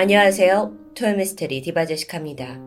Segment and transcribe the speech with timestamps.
[0.00, 0.94] 안녕하세요.
[0.94, 2.60] 토요미스테리 디바제식합니다.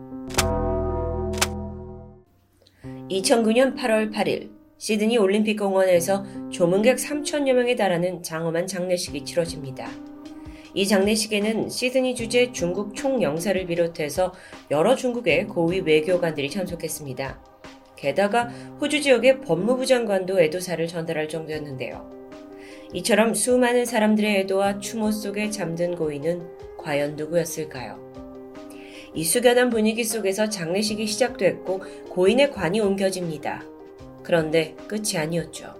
[3.08, 9.88] 2009년 8월 8일 시드니 올림픽 공원에서 조문객 3천여 명에 달하는 장엄한 장례식이 치러집니다.
[10.74, 14.34] 이 장례식에는 시드니 주재 중국 총영사를 비롯해서
[14.70, 17.42] 여러 중국의 고위 외교관들이 참석했습니다.
[17.96, 22.10] 게다가 호주 지역의 법무부 장관도 애도사를 전달할 정도였는데요.
[22.92, 28.12] 이처럼 수많은 사람들의 애도와 추모 속에 잠든 고인은 과연 누구였을까요?
[29.14, 33.62] 이 숙연한 분위기 속에서 장례식이 시작됐고 고인의 관이 옮겨집니다.
[34.22, 35.74] 그런데 끝이 아니었죠.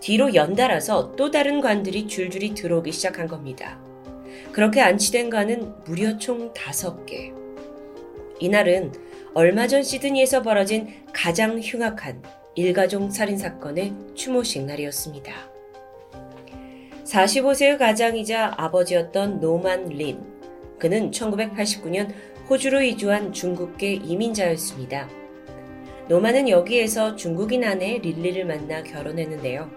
[0.00, 3.78] 뒤로 연달아서 또 다른 관들이 줄줄이 들어오기 시작한 겁니다.
[4.52, 7.32] 그렇게 안치된 관은 무려 총 다섯 개.
[8.38, 8.92] 이날은
[9.34, 12.22] 얼마 전 시드니에서 벌어진 가장 흉악한
[12.54, 15.55] 일가족 살인 사건의 추모식 날이었습니다.
[17.06, 20.20] 45세의 가장이자 아버지였던 노만 린.
[20.78, 22.12] 그는 1989년
[22.48, 25.08] 호주로 이주한 중국계 이민자였습니다.
[26.08, 29.70] 노만은 여기에서 중국인 아내 릴리를 만나 결혼했는데요.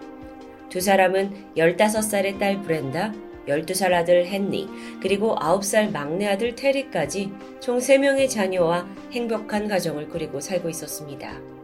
[0.68, 3.12] 두 사람은 15살의 딸 브렌다,
[3.46, 4.68] 12살 아들 헨리,
[5.00, 11.59] 그리고 9살 막내 아들 테리까지 총 3명의 자녀와 행복한 가정을 꾸리고 살고 있었습니다.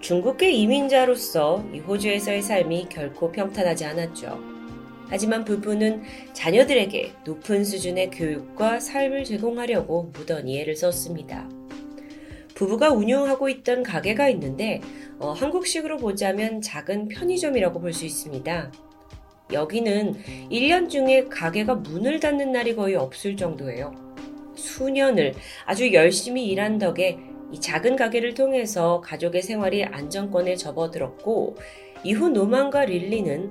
[0.00, 4.38] 중국계 이민자로서 이 호주에서의 삶이 결코 평탄하지 않았죠.
[5.08, 6.02] 하지만 부부는
[6.32, 11.48] 자녀들에게 높은 수준의 교육과 삶을 제공하려고 무던히 애를 썼습니다.
[12.54, 14.80] 부부가 운영하고 있던 가게가 있는데
[15.18, 18.72] 어, 한국식으로 보자면 작은 편의점이라고 볼 수 있습니다.
[19.52, 20.14] 여기는
[20.50, 23.94] 1년 중에 가게가 문을 닫는 날이 거의 없을 정도예요.
[24.56, 25.34] 수년을
[25.66, 27.18] 아주 열심히 일한 덕에
[27.52, 31.56] 이 작은 가게를 통해서 가족의 생활이 안정권에 접어들었고
[32.04, 33.50] 이후 노만과 릴리는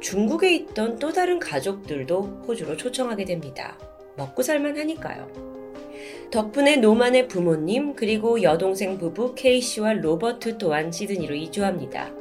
[0.00, 3.78] 중국에 있던 또 다른 가족들도 호주로 초청하게 됩니다.
[4.16, 5.28] 먹고 살만 하니까요.
[6.30, 12.12] 덕분에 노만의 부모님 그리고 여동생 부부 케이씨와 로버트 또한 시드니로 이주합니다.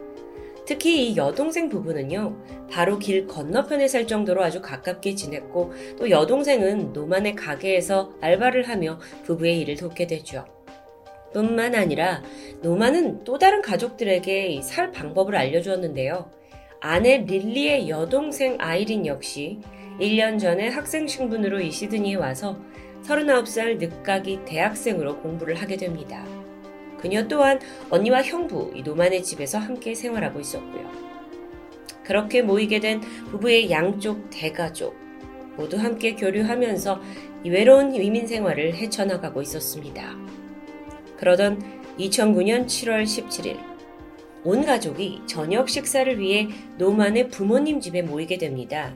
[0.65, 2.35] 특히 이 여동생 부부는요,
[2.71, 9.59] 바로 길 건너편에 살 정도로 아주 가깝게 지냈고, 또 여동생은 노만의 가게에서 알바를 하며 부부의
[9.59, 10.45] 일을 돕게 되죠.
[11.35, 12.23] 뿐만 아니라
[12.61, 16.31] 노마는 또 다른 가족들에게 살 방법을 알려주었는데요.
[16.79, 19.59] 아내 릴리의 여동생 아이린 역시
[19.99, 22.57] 1년 전에 학생 신분으로 이 시드니에 와서
[23.03, 26.25] 39살 늦가기 대학생으로 공부를 하게 됩니다.
[26.99, 27.59] 그녀 또한
[27.89, 30.89] 언니와 형부 이 노만의 집에서 함께 생활하고 있었고요.
[32.05, 34.95] 그렇게 모이게 된 부부의 양쪽 대가족
[35.57, 37.01] 모두 함께 교류하면서
[37.43, 40.15] 이 외로운 위민 생활을 헤쳐나가고 있었습니다.
[41.25, 41.59] 그러던
[41.97, 43.57] 2009년 7월 17일,
[44.43, 46.47] 온 가족이 저녁 식사를 위해
[46.77, 48.95] 노만의 부모님 집에 모이게 됩니다.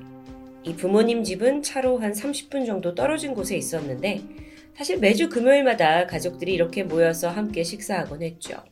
[0.62, 4.22] 이 부모님 집은 차로 한 30분 정도 떨어진 곳에 있었는데,
[4.76, 8.64] 사실 매주 금요일마다 가족들이 이렇게 모여서 함께 식사하곤 했죠.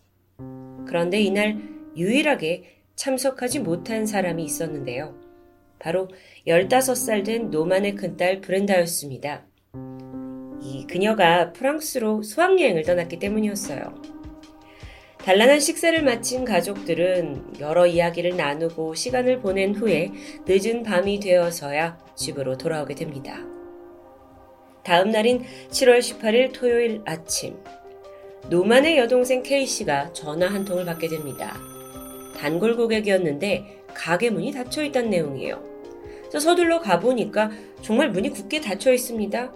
[0.85, 1.57] 그런데 이날
[1.95, 5.19] 유일하게 참석하지 못한 사람이 있었는데요.
[5.79, 6.09] 바로
[6.45, 9.47] 15살 된 노만의 큰딸 브렌다였습니다.
[10.61, 14.17] 이 그녀가 프랑스로 수학여행을 떠났기 때문이었어요.
[15.19, 20.11] 단란한 식사를 마친 가족들은 여러 이야기를 나누고 시간을 보낸 후에
[20.47, 23.37] 늦은 밤이 되어서야 집으로 돌아오게 됩니다.
[24.83, 27.57] 다음 날인 7월 18일 토요일 아침,
[28.49, 31.57] 노만의 여동생 케이씨가 전화 한 통을 받게 됩니다.
[32.37, 35.61] 단골 고객이었는데 가게 문이 닫혀 있다는 내용이에요.
[36.31, 37.51] 서둘러 가보니까
[37.81, 39.51] 정말 문이 굳게 닫혀 있습니다.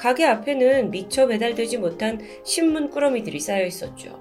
[0.00, 4.18] 가게 앞에는 미처 배달되지 못한 신문 꾸러미들이 쌓여 있었죠.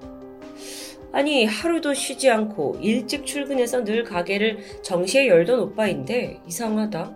[1.13, 7.15] 아니, 하루도 쉬지 않고 일찍 출근해서 늘 가게를 정시에 열던 오빠인데 이상하다.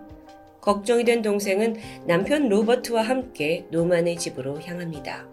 [0.62, 1.76] 걱정이 된 동생은
[2.06, 5.28] 남편 로버트와 함께 노만의 집으로 향합니다.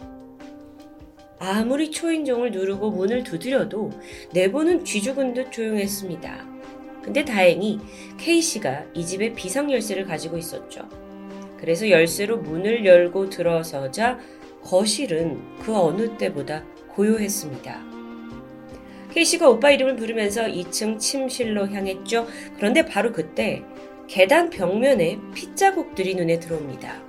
[1.40, 3.92] 아무리 초인종을 누르고 문을 두드려도
[4.34, 6.48] 내부는 쥐죽은 듯 조용했습니다.
[7.02, 7.80] 근데 다행히
[8.20, 11.11] K씨가 이 집에 비상열쇠를 가지고 있었죠.
[11.62, 14.20] 그래서 열쇠로 문을 열고 들어서자
[14.64, 17.92] 거실은 그 어느 때보다 고요했습니다.
[19.14, 22.28] 케이씨가 오빠 이름을 부르면서 2층 침실로 향했죠.
[22.58, 23.62] 그런데 바로 그때
[24.08, 27.02] 계단 벽면에 핏자국들이 눈에 들어옵니다.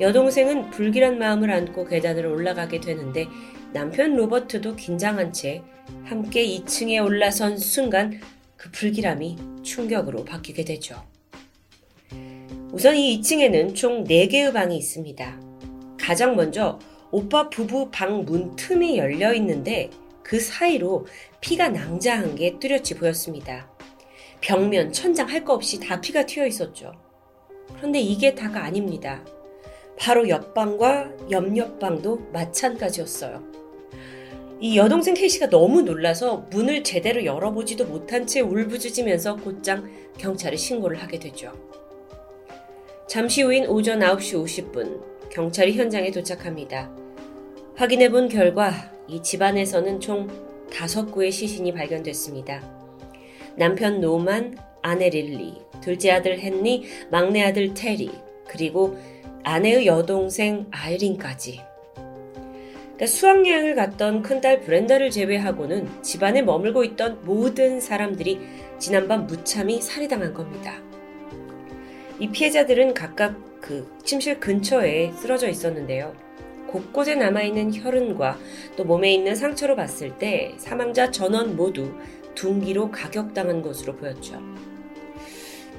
[0.00, 3.26] 여동생은 불길한 마음을 안고 계단을 올라가게 되는데
[3.72, 5.62] 남편 로버트도 긴장한 채
[6.04, 8.20] 함께 2층에 올라선 순간
[8.56, 11.09] 그 불길함이 충격으로 바뀌게 되죠.
[12.72, 15.40] 우선 이 2층에는 총 4개의 방이 있습니다.
[16.00, 16.78] 가장 먼저
[17.10, 19.90] 오빠 부부 방 문 틈이 열려 있는데
[20.22, 21.06] 그 사이로
[21.40, 23.68] 피가 낭자한 게 뚜렷이 보였습니다.
[24.40, 26.92] 벽면, 천장 할 거 없이 다 피가 튀어 있었죠.
[27.76, 29.24] 그런데 이게 다가 아닙니다.
[29.98, 33.42] 바로 옆방과 옆옆방도 마찬가지였어요.
[34.60, 41.18] 이 여동생 케이씨가 너무 놀라서 문을 제대로 열어보지도 못한 채 울부짖으면서 곧장 경찰에 신고를 하게
[41.18, 41.52] 되죠.
[43.10, 46.88] 잠시 후인 오전 9시 50분, 경찰이 현장에 도착합니다.
[47.74, 48.72] 확인해 본 결과
[49.08, 50.28] 이 집안에서는 총
[50.70, 52.62] 5구의 시신이 발견됐습니다.
[53.56, 58.12] 남편 노만, 아내 릴리, 둘째 아들 헨리, 막내 아들 테리,
[58.46, 58.96] 그리고
[59.42, 61.60] 아내의 여동생 아이린까지.
[61.94, 68.38] 그러니까 수학여행을 갔던 큰딸 브렌다를 제외하고는 집안에 머물고 있던 모든 사람들이
[68.78, 70.89] 지난밤 무참히 살해당한 겁니다.
[72.20, 76.14] 이 피해자들은 각각 그 침실 근처에 쓰러져 있었는데요.
[76.66, 78.38] 곳곳에 남아있는 혈흔과
[78.76, 81.94] 또 몸에 있는 상처로 봤을 때 사망자 전원 모두
[82.34, 84.38] 둔기로 가격당한 것으로 보였죠.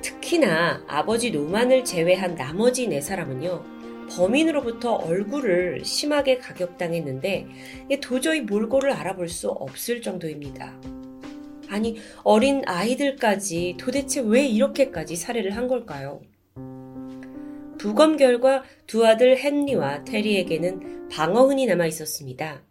[0.02, 3.64] 특히나 아버지 노만을 제외한 나머지 네 사람은요,
[4.10, 7.48] 범인으로부터 얼굴을 심하게 가격당했는데
[8.02, 10.74] 도저히 몰골을 알아볼 수 없을 정도입니다.
[11.70, 16.20] 아니, 어린 아이들까지 도대체 왜 이렇게까지 살해를 한 걸까요?
[17.82, 22.62] 부검 결과 두 아들 헨리와 테리에게는 방어흔이 남아 있었습니다.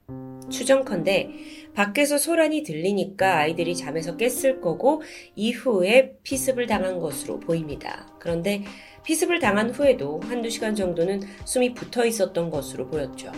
[0.49, 1.31] 추정컨대
[1.75, 5.03] 밖에서 소란이 들리니까 아이들이 잠에서 깼을 거고
[5.35, 8.07] 이후에 피습을 당한 것으로 보입니다.
[8.21, 8.62] 그런데
[9.03, 13.33] 피습을 당한 후에도 한두 시간 정도는 숨이 붙어 있었던 것으로 보였죠.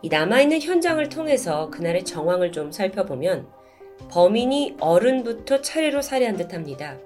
[0.00, 3.48] 이 남아있는 현장을 통해서 그날의 정황을 좀 살펴보면
[4.10, 6.96] 범인이 어른부터 차례로 살해한 듯 합니다.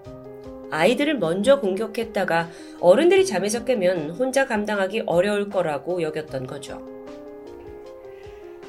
[0.71, 6.81] 아이들을 먼저 공격했다가 어른들이 잠에서 깨면 혼자 감당하기 어려울 거라고 여겼던 거죠.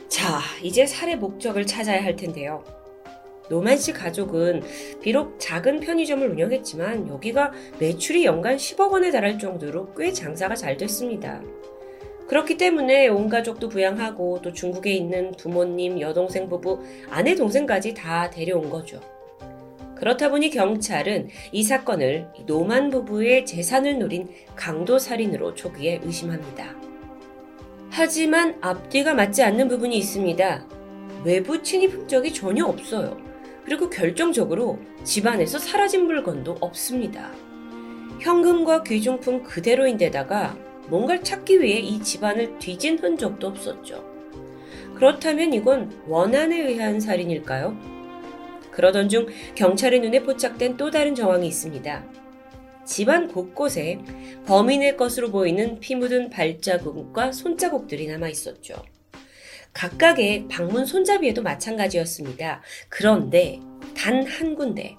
[0.08, 2.64] 자, 이제 살해 목적을 찾아야 할 텐데요.
[3.50, 4.62] 노만 씨 가족은
[5.02, 11.42] 비록 작은 편의점을 운영했지만 여기가 매출이 연간 10억 원에 달할 정도로 꽤 장사가 잘 됐습니다.
[12.28, 18.70] 그렇기 때문에 온 가족도 부양하고 또 중국에 있는 부모님, 여동생 부부, 아내 동생까지 다 데려온
[18.70, 19.00] 거죠.
[20.00, 26.76] 그렇다 보니 경찰은 이 사건을 노만 부부의 재산을 노린 강도 살인으로 초기에 의심합니다.
[27.90, 30.66] 하지만 앞뒤가 맞지 않는 부분이 있습니다.
[31.24, 33.18] 외부 침입 흔적이 전혀 없어요.
[33.66, 37.32] 그리고 결정적으로 집안에서 사라진 물건도 없습니다.
[38.20, 40.58] 현금과 귀중품 그대로인데다가
[40.90, 44.04] 뭔가를 찾기 위해 이 집안을 뒤진 흔적도 없었죠.
[44.96, 47.97] 그렇다면 이건 원한에 의한 살인일까요?
[48.78, 49.26] 그러던 중
[49.56, 52.06] 경찰의 눈에 포착된 또 다른 정황이 있습니다.
[52.86, 54.00] 집안 곳곳에
[54.46, 58.76] 범인의 것으로 보이는 피 묻은 발자국과 손자국들이 남아 있었죠.
[59.74, 62.62] 각각의 방문 손잡이에도 마찬가지였습니다.
[62.88, 63.60] 그런데
[63.96, 64.96] 단 한 군데,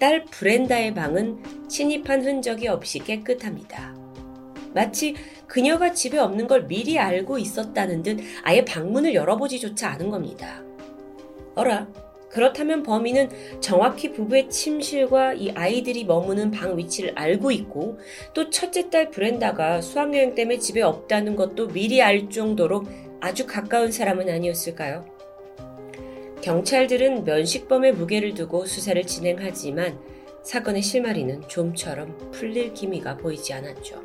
[0.00, 3.94] 딸 브렌다의 방은 침입한 흔적이 없이 깨끗합니다.
[4.74, 5.14] 마치
[5.46, 10.62] 그녀가 집에 없는 걸 미리 알고 있었다는 듯 아예 방문을 열어보지조차 않은 겁니다.
[11.54, 11.88] 어라,
[12.30, 17.98] 그렇다면 범인은 정확히 부부의 침실과 이 아이들이 머무는 방 위치를 알고 있고
[18.34, 22.84] 또 첫째 딸 브렌다가 수학여행 때문에 집에 없다는 것도 미리 알 정도로
[23.20, 25.04] 아주 가까운 사람은 아니었을까요?
[26.42, 29.98] 경찰들은 면식범의 무게를 두고 수사를 진행하지만
[30.42, 34.02] 사건의 실마리는 좀처럼 풀릴 기미가 보이지 않았죠.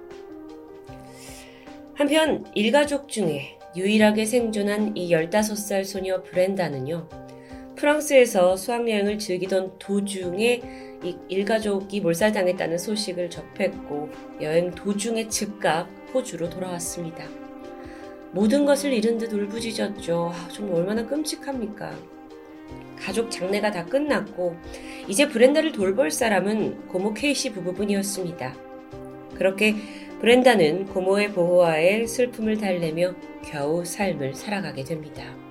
[1.93, 7.07] 한편 일가족 중에 유일하게 생존한 이 15살 소녀 브렌다는요,
[7.75, 10.61] 프랑스에서 수학여행을 즐기던 도중에
[11.03, 14.09] 이 일가족이 몰살당했다는 소식을 접했고
[14.41, 17.25] 여행 도중에 즉각 호주로 돌아왔습니다.
[18.31, 20.31] 모든 것을 잃은 듯 울부짖었죠.
[20.33, 21.93] 아, 정말 얼마나 끔찍합니까?
[22.97, 24.55] 가족 장례가 다 끝났고
[25.07, 28.55] 이제 브렌다를 돌볼 사람은 고모 케이시 부부분이었습니다.
[29.35, 29.75] 그렇게
[30.21, 33.13] 브렌다는 고모의 보호하에 슬픔을 달래며
[33.43, 35.42] 겨우 삶을 살아가게 됩니다.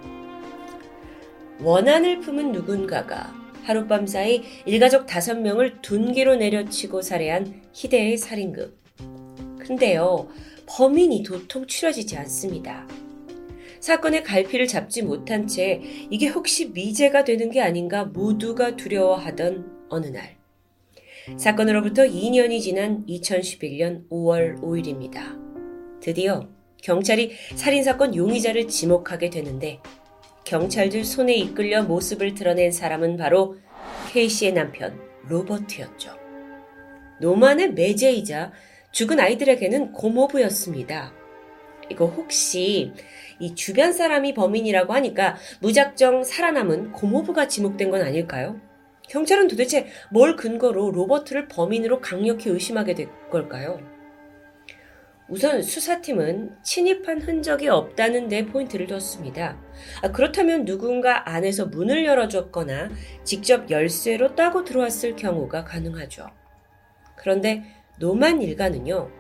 [1.63, 8.77] 원한을 품은 누군가가 하룻밤 사이 일가족 다섯 명을 둔기로 내려치고 살해한 희대의 살인극.
[9.61, 10.29] 근데요,
[10.67, 12.89] 범인이 도통 추려지지 않습니다.
[13.79, 20.37] 사건의 갈피를 잡지 못한 채 이게 혹시 미제가 되는 게 아닌가 모두가 두려워하던 어느 날.
[21.37, 26.01] 사건으로부터 2년이 지난 2011년 5월 5일입니다.
[26.01, 26.49] 드디어
[26.83, 29.81] 경찰이 살인사건 용의자를 지목하게 되는데
[30.53, 33.57] 경찰들 손에 이끌려 모습을 드러낸 사람은 바로
[34.13, 36.15] 케이시의 남편 로버트였죠.
[37.23, 38.53] 노만의 매제이자
[38.91, 41.15] 죽은 아이들에게는 고모부였습니다.
[41.91, 42.93] 이거 혹시
[43.41, 48.61] 이 주변 사람이 범인이라고 하니까 무작정 살아남은 고모부가 지목된 건 아닐까요?
[49.09, 53.81] 경찰은 도대체 뭘 근거로 로버트를 범인으로 강력히 의심하게 된 걸까요?
[55.33, 59.59] 우선 수사팀은 침입한 흔적이 없다는 데 포인트를 뒀습니다.
[60.03, 62.91] 아, 그렇다면 누군가 안에서 문을 열어줬거나
[63.25, 66.27] 직접 열쇠로 따고 들어왔을 경우가 가능하죠.
[67.17, 67.63] 그런데
[67.99, 69.11] 노만 일가는요,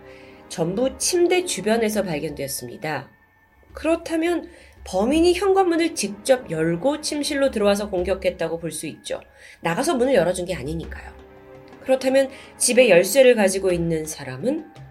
[0.50, 3.08] 전부 침대 주변에서 발견되었습니다.
[3.72, 4.50] 그렇다면
[4.84, 9.22] 범인이 현관문을 직접 열고 침실로 들어와서 공격했다고 볼 수 있죠.
[9.62, 11.10] 나가서 문을 열어준 게 아니니까요.
[11.80, 12.28] 그렇다면
[12.58, 14.81] 집에 열쇠를 가지고 있는 사람은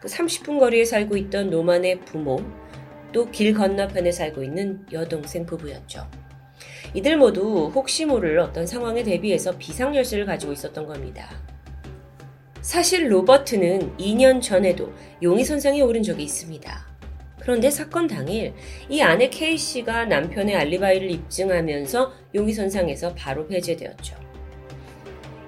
[0.00, 2.40] 그 30분 거리에 살고 있던 노만의 부모,
[3.12, 6.06] 또 길 건너편에 살고 있는 여동생 부부였죠.
[6.94, 11.28] 이들 모두 혹시 모를 어떤 상황에 대비해서 비상열쇠를 가지고 있었던 겁니다.
[12.60, 14.92] 사실 로버트는 2년 전에도
[15.22, 16.90] 용의 선상에 오른 적이 있습니다.
[17.40, 18.52] 그런데 사건 당일
[18.88, 24.29] 이 아내 케이 씨가 남편의 알리바이를 입증하면서 용의선상에서 바로 배제되었죠.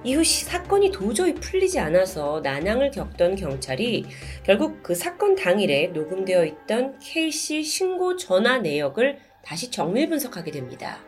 [0.05, 4.07] 이후 사건이 도저히 풀리지 않아서 난항을 겪던 경찰이
[4.43, 10.99] 결국 그 사건 당일에 녹음되어 있던 K씨 신고 전화 내역을 다시 정밀 분석하게 됩니다.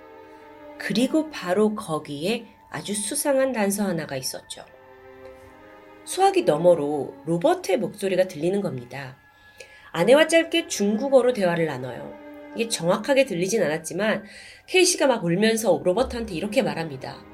[0.79, 4.65] 그리고 바로 거기에 아주 수상한 단서 하나가 있었죠.
[6.05, 9.17] 수화기 너머로 로버트의 목소리가 들리는 겁니다.
[9.91, 12.15] 아내와 짧게 중국어로 대화를 나눠요.
[12.55, 14.25] 이게 정확하게 들리진 않았지만
[14.67, 17.34] 케이씨가 막 울면서 로버트한테 이렇게 말합니다.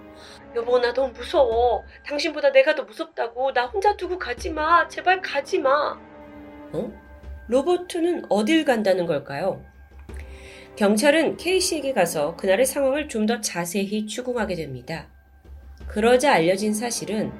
[0.55, 1.85] 여보 나 너무 무서워.
[2.07, 3.53] 당신보다 내가 더 무섭다고.
[3.53, 4.87] 나 혼자 두고 가지 마.
[4.89, 5.99] 제발 가지 마.
[6.73, 6.93] 어?
[7.49, 9.65] 로버트는 어딜 간다는 걸까요?
[10.77, 15.07] 경찰은 케이씨에게 가서 그날의 상황을 좀 더 자세히 추궁하게 됩니다.
[15.89, 17.33] 그러자 알려진 사실은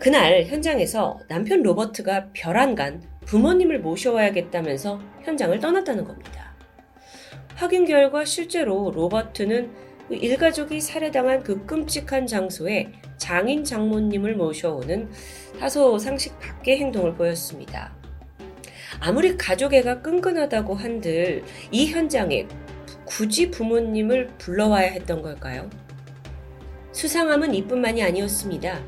[0.00, 6.54] 그날 현장에서 남편 로버트가 별안간 부모님을 모셔와야겠다면서 현장을 떠났다는 겁니다.
[7.56, 15.10] 확인 결과 실제로 로버트는 그 일가족이 살해당한 그 끔찍한 장소에 장인 장모님을 모셔오는
[15.58, 17.92] 다소 상식 밖의 행동을 보였습니다.
[19.00, 22.46] 아무리 가족애가 끈끈하다고 한들 이 현장에
[23.04, 25.68] 굳이 부모님을 불러와야 했던 걸까요?
[26.92, 28.82] 수상함은 이뿐만이 아니었습니다.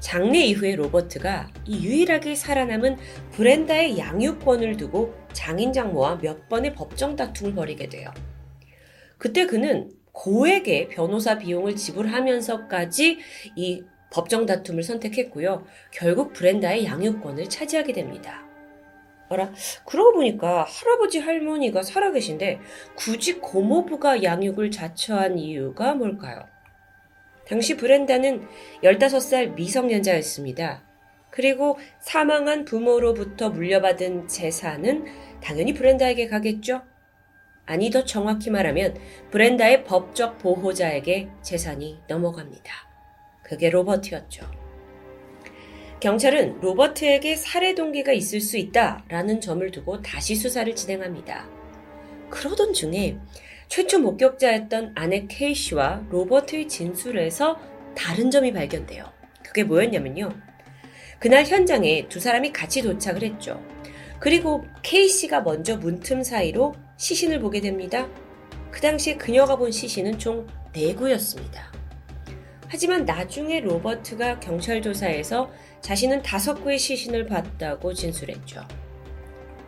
[0.00, 2.96] 장례 이후에 로버트가 이 유일하게 살아남은
[3.32, 8.10] 브렌다의 양육권을 두고 장인 장모와 몇 번의 법정 다툼을 벌이게 돼요.
[9.18, 13.18] 그때 그는 고액의 변호사 비용을 지불하면서까지
[13.54, 15.66] 이 법정 다툼을 선택했고요.
[15.92, 18.42] 결국 브렌다의 양육권을 차지하게 됩니다.
[19.28, 19.52] 어라,
[19.84, 22.60] 그러고 보니까 할아버지 할머니가 살아계신데
[22.94, 26.46] 굳이 고모부가 양육을 자처한 이유가 뭘까요?
[27.46, 28.46] 당시 브렌다는
[28.82, 30.82] 15살 미성년자였습니다.
[31.30, 35.04] 그리고 사망한 부모로부터 물려받은 재산은
[35.42, 36.82] 당연히 브렌다에게 가겠죠?
[37.66, 38.96] 아니, 더 정확히 말하면
[39.30, 42.72] 브렌다의 법적 보호자에게 재산이 넘어갑니다.
[43.42, 44.46] 그게 로버트였죠.
[46.00, 51.48] 경찰은 로버트에게 살해 동기가 있을 수 있다라는 점을 두고 다시 수사를 진행합니다.
[52.30, 53.18] 그러던 중에
[53.68, 57.58] 최초 목격자였던 아내 케이씨와 로버트의 진술에서
[57.96, 59.04] 다른 점이 발견돼요.
[59.42, 60.30] 그게 뭐였냐면요.
[61.18, 63.60] 그날 현장에 두 사람이 같이 도착을 했죠.
[64.20, 68.08] 그리고 케이씨가 먼저 문틈 사이로 시신을 보게 됩니다.
[68.70, 71.76] 그 당시에 그녀가 본 시신은 총 4구였습니다.
[72.68, 75.50] 하지만 나중에 로버트가 경찰 조사에서
[75.80, 78.66] 자신은 다섯 구의 시신을 봤다고 진술했죠.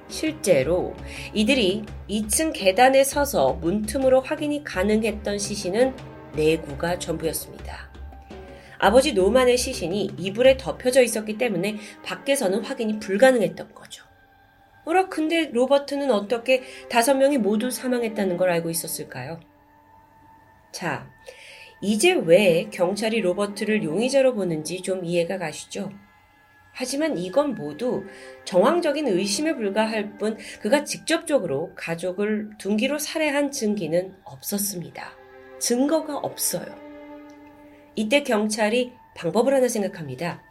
[0.09, 0.95] 실제로
[1.35, 5.95] 이들이 2층 계단에 서서 문틈으로 확인이 가능했던 시신은
[6.35, 7.89] 4구가 전부였습니다.
[8.79, 14.08] 아버지 노만의 시신이 이불에 덮여져 있었기 때문에 밖에서는 확인이 불가능했던 거죠.
[14.89, 19.39] 어라, 근데 로버트는 어떻게 다섯 명이 모두 사망했다는 걸 알고 있었을까요?
[20.73, 21.11] 자,
[21.83, 25.91] 이제 왜 경찰이 로버트를 용의자로 보는지 좀 이해가 가시죠?
[26.73, 28.07] 하지만 이건 모두
[28.47, 35.13] 정황적인 의심에 불과할 뿐 그가 직접적으로 가족을 둔기로 살해한 증기는 없었습니다.
[35.59, 36.65] 증거가 없어요.
[37.95, 40.48] 이때 경찰이 방법을 하나 생각합니다.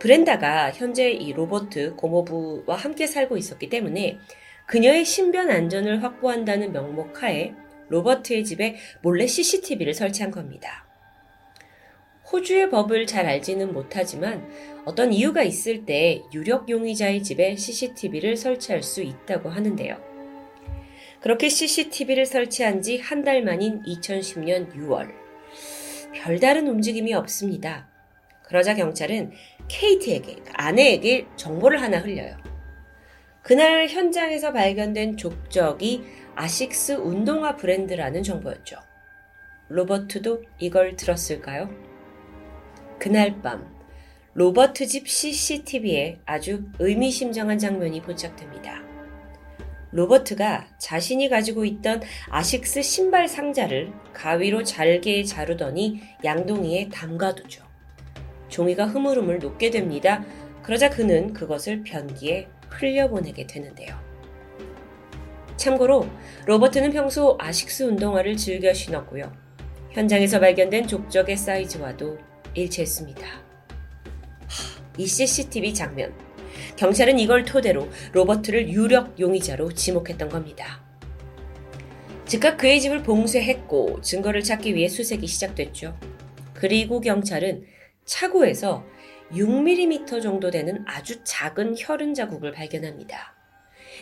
[0.00, 4.18] 브렌다가 현재 이 로버트 고모부와 함께 살고 있었기 때문에
[4.66, 7.52] 그녀의 신변 안전을 확보한다는 명목 하에
[7.88, 10.86] 로버트의 집에 몰래 CCTV를 설치한 겁니다.
[12.32, 14.48] 호주의 법을 잘 알지는 못하지만
[14.84, 19.96] 어떤 이유가 있을 때 유력 용의자의 집에 CCTV를 설치할 수 있다고 하는데요.
[21.20, 25.10] 그렇게 CCTV를 설치한 지 한 달 만인 2010년 6월.
[26.14, 27.88] 별다른 움직임이 없습니다.
[28.44, 29.32] 그러자 경찰은
[29.70, 32.36] 케이트에게, 아내에게 정보를 하나 흘려요.
[33.42, 38.76] 그날 현장에서 발견된 족적이 아식스 운동화 브랜드라는 정보였죠.
[39.68, 41.70] 로버트도 이걸 들었을까요?
[42.98, 43.72] 그날 밤
[44.34, 48.82] 로버트 집 CCTV에 아주 의미심장한 장면이 포착됩니다.
[49.92, 57.69] 로버트가 자신이 가지고 있던 아식스 신발 상자를 가위로 잘게 자르더니 양동이에 담가두죠.
[58.50, 60.24] 종이가 흐물흐물 녹게 됩니다.
[60.62, 63.98] 그러자 그는 그것을 변기에 흘려보내게 되는데요.
[65.56, 66.06] 참고로
[66.46, 69.32] 로버트는 평소 아식스 운동화를 즐겨 신었고요.
[69.90, 72.18] 현장에서 발견된 족적의 사이즈와도
[72.54, 73.22] 일치했습니다.
[74.96, 76.12] 이 CCTV 장면.
[76.76, 80.82] 경찰은 이걸 토대로 로버트를 유력 용의자로 지목했던 겁니다.
[82.24, 85.98] 즉각 그의 집을 봉쇄했고 증거를 찾기 위해 수색이 시작됐죠.
[86.54, 87.64] 그리고 경찰은
[88.04, 88.84] 차고에서
[89.32, 93.34] 6mm 정도 되는 아주 작은 혈흔 자국을 발견합니다.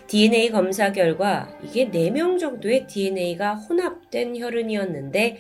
[0.07, 5.39] DNA 검사 결과 이게 4명 정도의 DNA가 혼합된 혈흔이었는데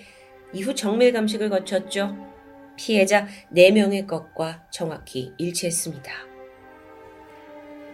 [0.52, 2.16] 이후 정밀 감식을 거쳤죠.
[2.76, 6.12] 피해자 4명의 것과 정확히 일치했습니다.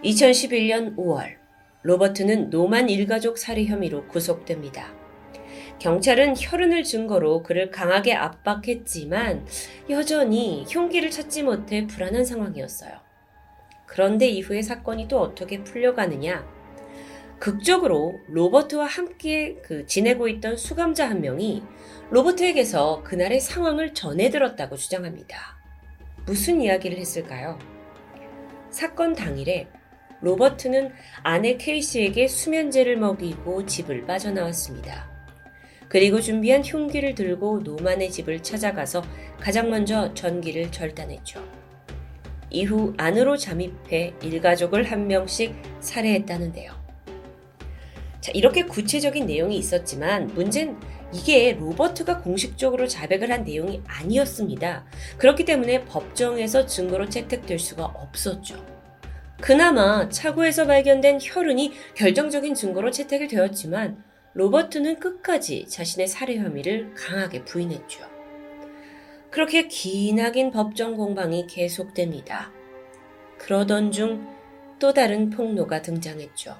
[0.04, 1.36] 2011년 5월,
[1.82, 5.03] 로버트는 노만 일가족 살해 혐의로 구속됩니다.
[5.78, 9.46] 경찰은 혈흔을 증거로 그를 강하게 압박했지만
[9.90, 12.92] 여전히 흉기를 찾지 못해 불안한 상황이었어요.
[13.86, 16.44] 그런데 이후에 사건이 또 어떻게 풀려가느냐?
[17.38, 21.62] 극적으로 로버트와 함께 그 지내고 있던 수감자 한 명이
[22.10, 25.58] 로버트에게서 그날의 상황을 전해 들었다고 주장합니다.
[26.26, 27.58] 무슨 이야기를 했을까요?
[28.70, 29.68] 사건 당일에
[30.22, 35.13] 로버트는 아내 케이시에게 수면제를 먹이고 집을 빠져나왔습니다.
[35.94, 39.04] 그리고 준비한 흉기를 들고 노만의 집을 찾아가서
[39.38, 41.40] 가장 먼저 전기를 절단했죠.
[42.50, 46.72] 이후 안으로 잠입해 일가족을 한 명씩 살해했다는데요.
[48.20, 50.80] 자, 이렇게 구체적인 내용이 있었지만 문제는
[51.12, 54.86] 이게 로버트가 공식적으로 자백을 한 내용이 아니었습니다.
[55.18, 58.56] 그렇기 때문에 법정에서 증거로 채택될 수가 없었죠.
[59.40, 64.02] 그나마 차고에서 발견된 혈흔이 결정적인 증거로 채택이 되었지만
[64.34, 68.04] 로버트는 끝까지 자신의 살해 혐의를 강하게 부인했죠.
[69.30, 72.52] 그렇게 기나긴 법정 공방이 계속됩니다.
[73.38, 74.34] 그러던 중
[74.78, 76.58] 또 다른 폭로가 등장했죠.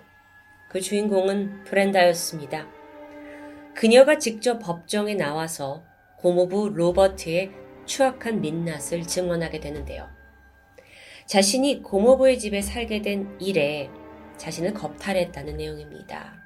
[0.69, 2.67] 그 주인공은 브렌다였습니다.
[3.75, 5.85] 그녀가 직접 법정에 나와서
[6.19, 7.53] 고모부 로버트의
[7.85, 10.09] 추악한 민낯을 증언하게 되는데요.
[11.27, 13.91] 자신이 고모부의 집에 살게 된 일에
[14.37, 16.44] 자신을 겁탈했다는 내용입니다.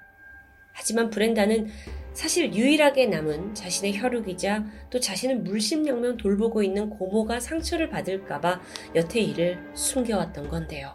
[0.79, 1.69] 하지만 브렌다는
[2.13, 8.61] 사실 유일하게 남은 자신의 혈육이자 또 자신을 물심양면 돌보고 있는 고모가 상처를 받을까봐
[8.95, 10.95] 여태 이를 숨겨왔던 건데요.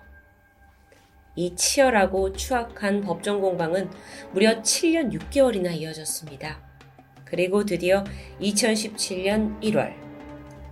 [1.36, 3.89] 이 치열하고 추악한 법정 공방은
[4.32, 6.62] 무려 7년 6개월이나 이어졌습니다.
[7.26, 8.06] 그리고 드디어
[8.39, 9.93] 2017년 1월,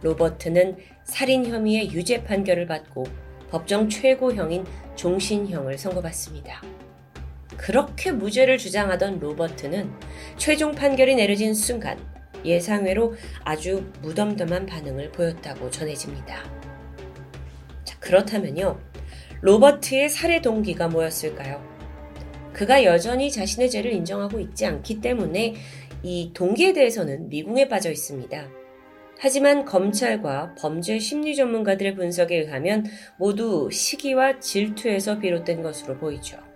[0.03, 3.03] 로버트는 살인 혐의의 유죄 판결을 받고
[3.49, 6.61] 법정 최고형인 종신형을 선고받습니다.
[7.61, 9.91] 그렇게 무죄를 주장하던 로버트는
[10.35, 11.99] 최종 판결이 내려진 순간
[12.43, 16.43] 예상외로 아주 무덤덤한 반응을 보였다고 전해집니다.
[17.83, 18.79] 자, 그렇다면요.
[19.41, 21.63] 로버트의 살해 동기가 뭐였을까요?
[22.51, 25.53] 그가 여전히 자신의 죄를 인정하고 있지 않기 때문에
[26.01, 28.49] 이 동기에 대해서는 미궁에 빠져 있습니다.
[29.19, 32.87] 하지만 검찰과 범죄 심리 전문가들의 분석에 의하면
[33.19, 36.50] 모두 시기와 질투에서 비롯된 것으로 보이죠.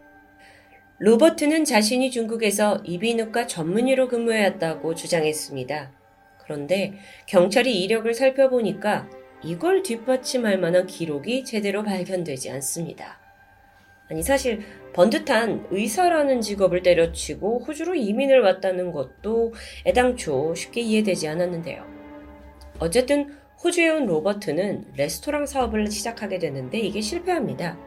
[0.98, 5.92] 로버트는 자신이 중국에서 이비인후과 전문의로 근무해왔다고 주장했습니다.
[6.38, 6.94] 그런데
[7.28, 9.10] 경찰이 이력을 살펴보니까
[9.44, 13.20] 이걸 뒷받침할 만한 기록이 제대로 발견되지 않습니다.
[14.10, 14.62] 아니, 사실
[14.94, 19.54] 번듯한 의사라는 직업을 때려치고 호주로 이민을 왔다는 것도
[19.86, 21.86] 애당초 쉽게 이해되지 않았는데요.
[22.80, 27.78] 어쨌든 호주에 온 로버트는 레스토랑 사업을 시작하게 되는데 이게 실패합니다.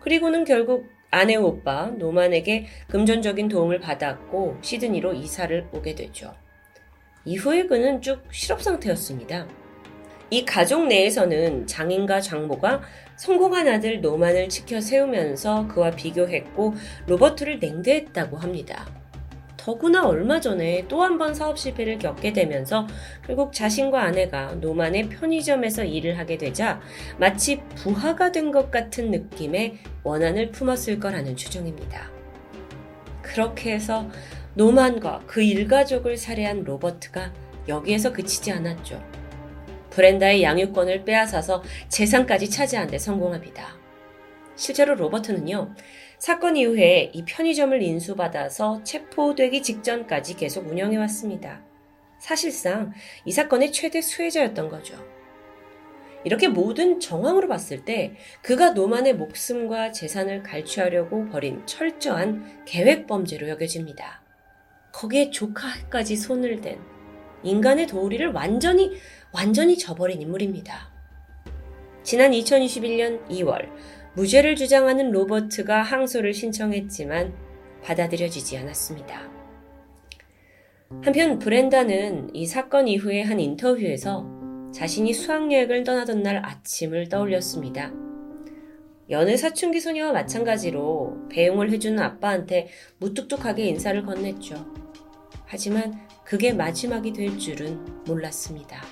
[0.00, 6.34] 그리고는 결국 아내 오빠 노만에게 금전적인 도움을 받았고 시드니로 이사를 오게 되죠.
[7.26, 9.46] 이후에 그는 쭉 실업 상태였습니다.
[10.30, 12.80] 이 가족 내에서는 장인과 장모가
[13.16, 16.72] 성공한 아들 노만을 지켜 세우면서 그와 비교했고
[17.06, 19.01] 로버트를 냉대했다고 합니다.
[19.62, 22.88] 더구나 얼마 전에 또 한 번 사업 실패를 겪게 되면서
[23.24, 26.80] 결국 자신과 아내가 노만의 편의점에서 일을 하게 되자
[27.16, 32.10] 마치 부하가 된 것 같은 느낌의 원한을 품었을 거라는 추정입니다.
[33.22, 34.08] 그렇게 해서
[34.54, 37.32] 노만과 그 일가족을 살해한 로버트가
[37.68, 39.00] 여기에서 그치지 않았죠.
[39.90, 43.76] 브렌다의 양육권을 빼앗아서 재산까지 차지한 데 성공합니다.
[44.56, 45.74] 실제로 로버트는요,
[46.22, 51.64] 사건 이후에 이 편의점을 인수받아서 체포되기 직전까지 계속 운영해 왔습니다.
[52.20, 52.92] 사실상
[53.24, 54.94] 이 사건의 최대 수혜자였던 거죠.
[56.22, 64.22] 이렇게 모든 정황으로 봤을 때 그가 노만의 목숨과 재산을 갈취하려고 벌인 철저한 계획 범죄로 여겨집니다.
[64.92, 66.78] 거기에 조카까지 손을 댄
[67.42, 68.92] 인간의 도리를 완전히
[69.32, 70.92] 완전히 저버린 인물입니다.
[72.04, 73.68] 지난 2021년 2월
[74.14, 77.32] 무죄를 주장하는 로버트가 항소를 신청했지만
[77.82, 79.30] 받아들여지지 않았습니다.
[81.02, 84.26] 한편 브렌다는 이 사건 이후에 한 인터뷰에서
[84.74, 87.92] 자신이 수학여행을 떠나던 날 아침을 떠올렸습니다.
[89.08, 94.64] 여느 사춘기 소녀와 마찬가지로 배웅을 해주는 아빠한테 무뚝뚝하게 인사를 건넸죠.
[95.46, 98.82] 하지만 그게 마지막이 될 줄은 몰랐습니다.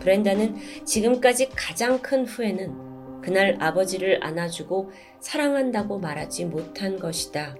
[0.00, 2.87] 브렌다는 지금까지 가장 큰 후회는
[3.22, 7.56] 그날 아버지를 안아주고 사랑한다고 말하지 못한 것이다.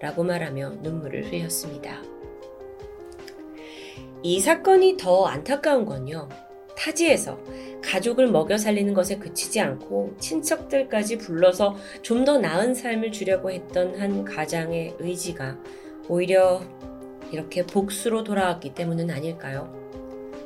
[0.00, 2.02] 라고 말하며 눈물을 흘렸습니다.
[4.22, 6.28] 이 사건이 더 안타까운 건요.
[6.76, 7.38] 타지에서
[7.84, 14.24] 가족을 먹여 살리는 것에 그치지 않고 친척들까지 불러서 좀 더 나은 삶을 주려고 했던 한
[14.24, 15.58] 가장의 의지가
[16.08, 16.62] 오히려
[17.32, 19.72] 이렇게 복수로 돌아왔기 때문은 아닐까요?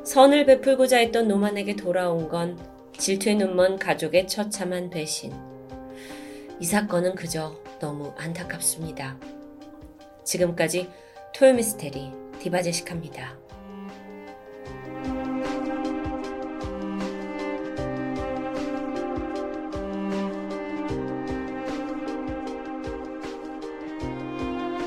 [0.04, 2.58] 선을 베풀고자 했던 노만에게 돌아온 건
[2.98, 5.32] 질투에 눈먼 가족의 처참한 배신.
[6.58, 9.18] 이 사건은 그저 너무 안타깝습니다.
[10.24, 10.88] 지금까지
[11.34, 13.45] 토요미스테리 디바제식합니다.